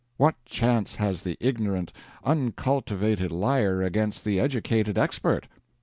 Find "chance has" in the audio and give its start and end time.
0.45-1.21